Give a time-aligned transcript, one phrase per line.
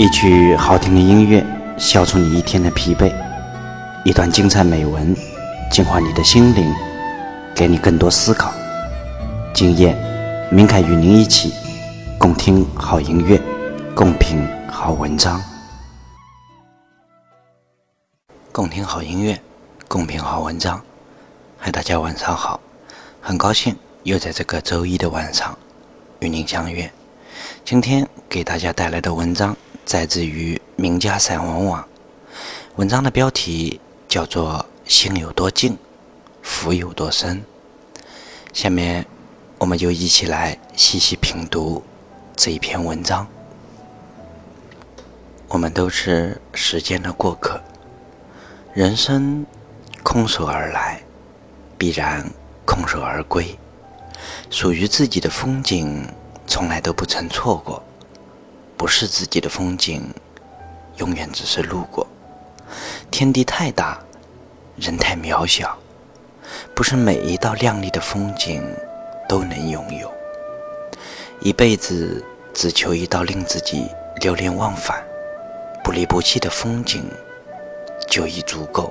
[0.00, 1.44] 一曲好听的音乐，
[1.76, 3.12] 消除你一天的疲惫；
[4.02, 5.14] 一段精彩美文，
[5.70, 6.74] 净化你的心灵，
[7.54, 8.50] 给你更多思考。
[9.52, 9.94] 今夜，
[10.50, 11.52] 明凯与您一起
[12.16, 13.38] 共听好音乐，
[13.94, 15.38] 共品好文章。
[18.52, 19.38] 共听好音乐，
[19.86, 20.80] 共品好文章。
[21.58, 22.58] 嗨，大家晚上好，
[23.20, 25.58] 很高兴又在这个周一的晚上
[26.20, 26.90] 与您相约。
[27.66, 29.54] 今天给大家带来的文章。
[29.84, 31.86] 摘自于名家散文网，
[32.76, 35.76] 文章的标题叫做“心有多静，
[36.42, 37.42] 福有多深”。
[38.52, 39.04] 下面，
[39.58, 41.82] 我们就一起来细细品读
[42.36, 43.26] 这一篇文章。
[45.48, 47.60] 我们都是时间的过客，
[48.72, 49.44] 人生
[50.04, 51.02] 空手而来，
[51.76, 52.24] 必然
[52.64, 53.58] 空手而归。
[54.50, 56.06] 属于自己的风景，
[56.46, 57.82] 从来都不曾错过。
[58.80, 60.02] 不是自己的风景，
[60.96, 62.06] 永远只是路过。
[63.10, 64.00] 天地太大，
[64.78, 65.76] 人太渺小，
[66.74, 68.64] 不是每一道亮丽的风景
[69.28, 70.10] 都能拥有。
[71.40, 73.86] 一辈子只求一道令自己
[74.22, 75.04] 流连忘返、
[75.84, 77.04] 不离不弃的风景，
[78.08, 78.90] 就已足够。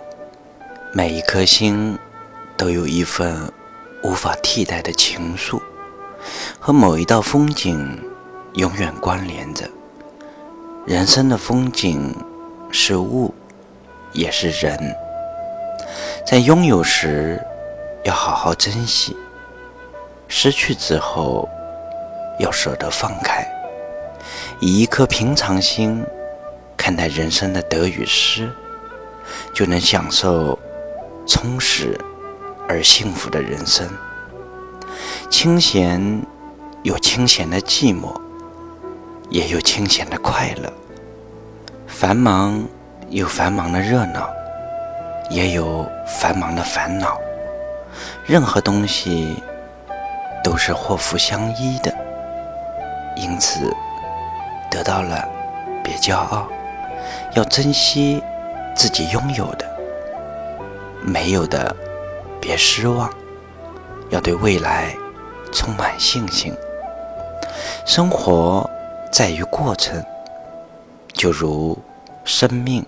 [0.93, 1.97] 每一颗心
[2.55, 3.51] 都有一份
[4.03, 5.59] 无法替代的情愫，
[6.59, 7.99] 和某一道风景
[8.53, 9.67] 永远关联着。
[10.85, 12.15] 人生的风景
[12.71, 13.33] 是物，
[14.13, 14.95] 也是人。
[16.25, 17.39] 在拥有时
[18.03, 19.15] 要好好珍惜，
[20.27, 21.47] 失去之后
[22.39, 23.45] 要舍得放开。
[24.59, 26.03] 以一颗平常心
[26.75, 28.49] 看待人生的得与失，
[29.53, 30.57] 就能享受
[31.27, 31.99] 充实
[32.67, 33.87] 而幸福的人生。
[35.29, 36.25] 清闲
[36.83, 38.19] 有清闲的寂寞。
[39.29, 40.73] 也有清闲的快乐，
[41.85, 42.63] 繁忙
[43.09, 44.27] 有繁忙的热闹，
[45.29, 47.15] 也有繁忙的烦恼。
[48.25, 49.35] 任何东西
[50.43, 51.93] 都是祸福相依的，
[53.15, 53.71] 因此
[54.71, 55.27] 得到了
[55.83, 56.47] 别骄傲，
[57.33, 58.23] 要珍惜
[58.75, 59.65] 自己拥有的；
[61.01, 61.75] 没有的
[62.41, 63.07] 别失望，
[64.09, 64.91] 要对未来
[65.51, 66.51] 充满信心。
[67.85, 68.67] 生活。
[69.11, 70.03] 在于过程，
[71.13, 71.77] 就如
[72.23, 72.85] 生命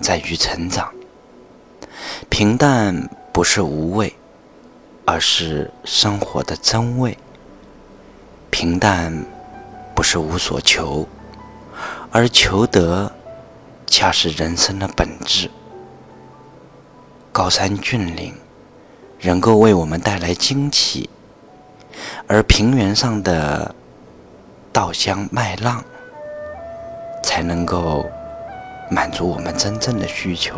[0.00, 0.92] 在于成长。
[2.28, 4.14] 平淡不是无味，
[5.04, 7.16] 而是生活的真味。
[8.50, 9.24] 平淡
[9.94, 11.06] 不是无所求，
[12.10, 13.12] 而求得
[13.86, 15.50] 恰是人生的本质。
[17.30, 18.34] 高山峻岭
[19.20, 21.10] 能够为我们带来惊奇，
[22.26, 23.74] 而平原上的。
[24.74, 25.84] 稻香麦浪，
[27.22, 28.04] 才能够
[28.90, 30.56] 满足我们真正的需求。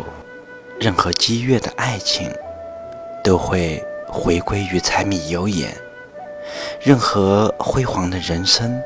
[0.79, 2.27] 任何激越的爱情，
[3.23, 5.69] 都会回归于柴米油盐；
[6.81, 8.81] 任何辉煌的人生，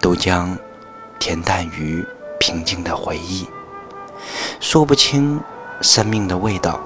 [0.00, 0.56] 都将
[1.18, 2.06] 恬淡于
[2.38, 3.48] 平静的回忆。
[4.60, 5.40] 说不清
[5.80, 6.78] 生命的味道，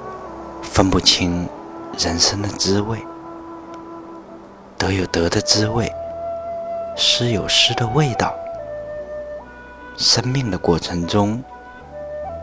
[0.63, 1.47] 分不清
[1.99, 2.99] 人生的滋味，
[4.79, 5.93] 得有得的滋味。
[7.01, 8.35] 诗有诗的味道，
[9.97, 11.41] 生命的过程中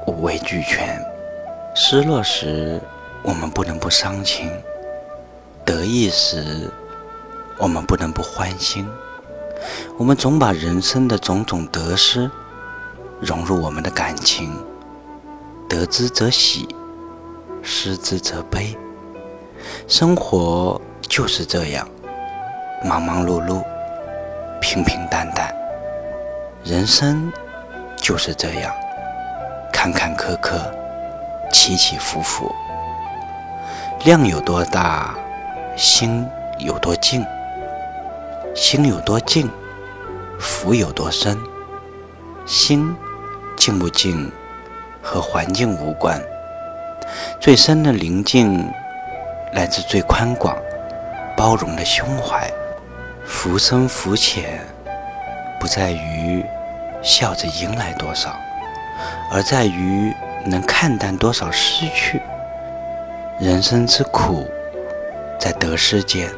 [0.08, 0.98] 五味俱全。
[1.76, 2.80] 失落时，
[3.22, 4.48] 我们不能不伤情；
[5.66, 6.72] 得意时，
[7.58, 8.88] 我们不能不欢心。
[9.98, 12.32] 我们总把人生的种种得失
[13.20, 14.58] 融入我们的感情，
[15.68, 16.66] 得之则喜，
[17.62, 18.74] 失之则悲。
[19.86, 21.86] 生活就是这样，
[22.86, 23.62] 忙忙碌碌。
[24.68, 25.53] 平平淡淡，
[26.64, 27.31] 人生
[27.96, 28.74] 就是这样，
[29.72, 30.59] 坎坎坷坷，
[31.52, 32.52] 起起伏伏。
[34.06, 35.14] 量有多大，
[35.78, 36.28] 心
[36.58, 37.22] 有多静；
[38.56, 39.48] 心有多静，
[40.39, 41.38] 福有多深。
[42.48, 42.92] 心
[43.56, 44.31] 静不静，
[45.00, 46.19] 和环境无关。
[47.39, 48.68] 最深的宁静，
[49.54, 50.57] 来自最宽广、
[51.38, 52.51] 包容的胸怀。
[53.25, 54.60] 浮生浮浅，
[55.60, 56.45] 不在于
[57.01, 58.39] 笑着迎来多少，
[59.31, 60.13] 而在于
[60.45, 62.22] 能看淡多少失去。
[63.39, 64.48] 人生之苦，
[65.39, 66.30] 在得失间。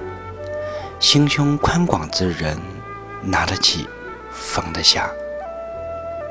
[1.00, 2.58] 心胸宽广之人，
[3.22, 3.88] 拿得起，
[4.32, 5.10] 放得下，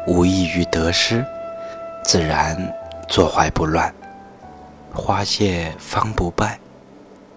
[0.07, 1.25] 无异于得失，
[2.03, 2.57] 自然
[3.09, 3.95] 坐怀不乱。
[4.93, 6.59] 花谢方不败，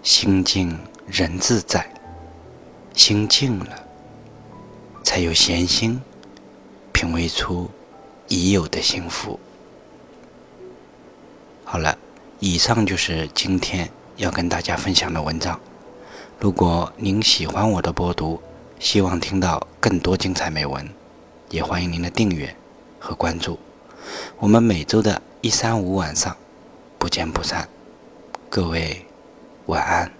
[0.02, 0.76] 心静
[1.06, 1.86] 人自在。
[2.94, 3.84] 心静了，
[5.02, 6.00] 才有闲心
[6.92, 7.70] 品味出
[8.28, 9.38] 已有的幸福。
[11.64, 11.96] 好了，
[12.38, 15.58] 以上就是今天要跟大家分享的文章。
[16.38, 18.40] 如果您喜欢我的播读，
[18.78, 20.88] 希望听到更多精彩美文，
[21.48, 22.54] 也欢迎您的订阅
[22.98, 23.58] 和关注。
[24.38, 26.36] 我们每周的一三五晚上
[26.98, 27.68] 不见不散。
[28.48, 29.06] 各位
[29.66, 30.19] 晚安。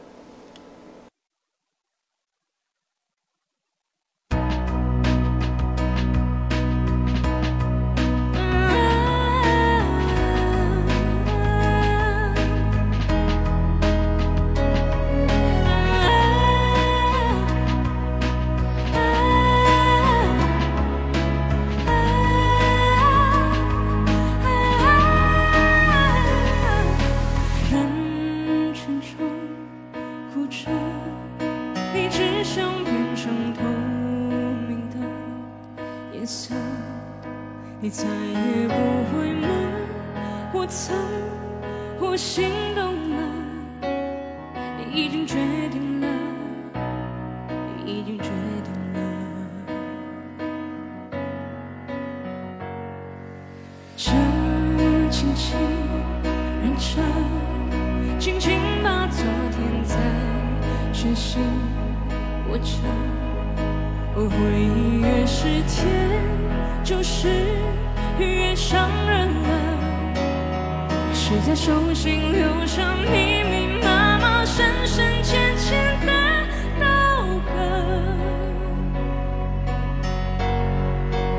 [37.83, 38.75] 你再也不
[39.11, 39.49] 会梦，
[40.53, 40.95] 我曾，
[41.99, 43.17] 我心动了，
[44.77, 45.39] 你已经决
[45.71, 46.07] 定了，
[47.87, 48.25] 已经决
[48.65, 49.01] 定了。
[53.97, 54.13] 这
[55.11, 55.59] 轻轻
[56.63, 57.03] 认真，
[58.19, 59.97] 轻轻把昨天在
[60.93, 61.41] 手心
[62.51, 62.77] 握着，
[64.15, 65.89] 我回忆越是甜，
[66.85, 67.29] 就是。
[68.19, 69.49] 越伤人了，
[71.15, 76.13] 是在手心留下密密麻麻、深深浅浅的
[76.79, 76.85] 刀
[77.47, 77.49] 痕。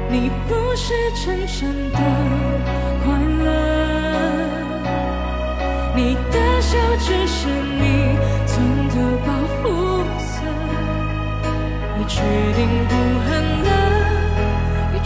[0.10, 1.60] 你不是真正
[1.92, 2.00] 的
[3.04, 3.14] 快
[3.44, 3.48] 乐，
[5.96, 7.84] 你的笑只是你
[8.48, 8.50] 存
[8.90, 9.30] 的保
[9.62, 9.64] 护
[10.18, 10.32] 色。
[11.96, 12.16] 你决
[12.56, 12.60] 定
[12.90, 12.92] 不
[13.30, 13.30] 恨
[13.66, 13.71] 了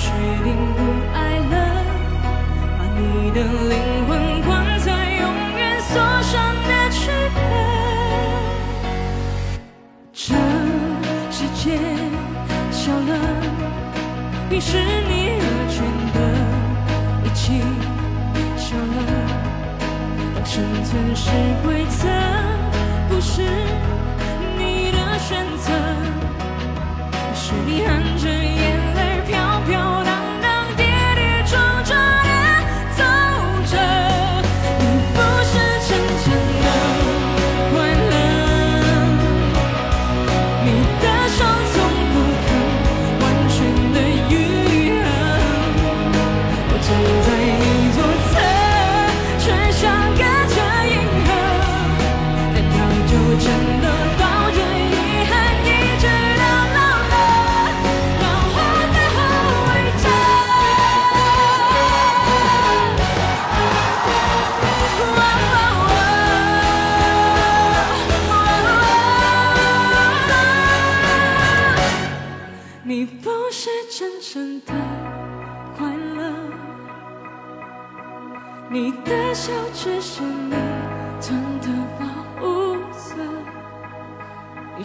[0.05, 0.09] 决
[0.43, 0.79] 定不
[1.13, 1.17] 爱
[1.51, 1.53] 了，
[2.77, 3.01] 把你。
[3.35, 3.75] 的灵
[4.07, 5.23] 魂关在永
[5.57, 7.37] 远锁上的躯壳，
[10.13, 10.23] 这
[11.29, 11.77] 世界
[12.71, 13.11] 小了，
[14.49, 15.11] 于是你
[15.41, 15.75] 而全
[16.13, 16.17] 的
[17.25, 17.59] 一起
[18.55, 18.97] 笑了，
[20.33, 21.29] 当生存是
[21.65, 22.07] 规则，
[23.09, 23.41] 不是
[24.57, 25.67] 你的选择，
[27.33, 28.79] 是你含着眼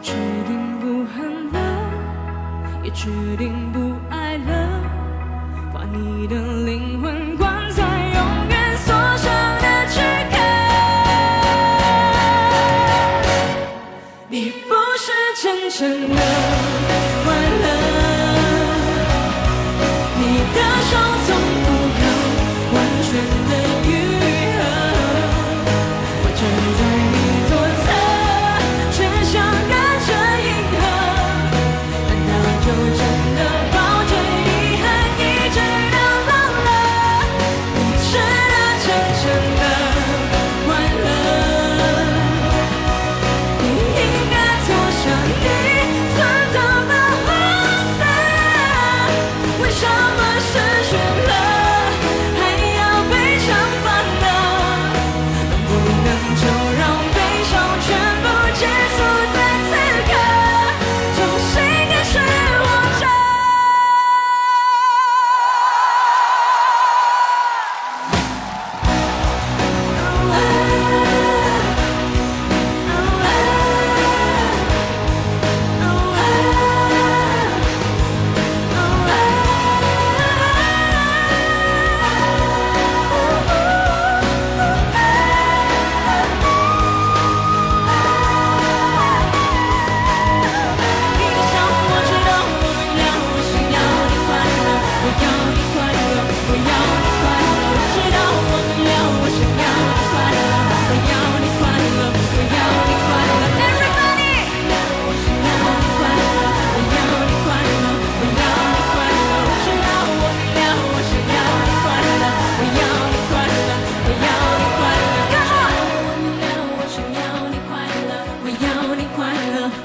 [0.02, 0.12] 决
[0.46, 1.58] 定不恨了，
[2.82, 4.80] 也决定不爱了，
[5.74, 7.49] 把你的灵魂关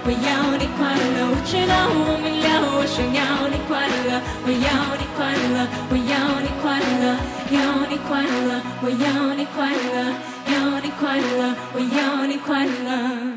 [0.07, 7.17] 我要你快乐我知道我明了我想要你快乐我要你快乐我要你快乐
[7.49, 7.57] 要
[7.89, 10.13] 你快乐我要你快乐
[10.53, 13.34] 要你快乐我要你快乐。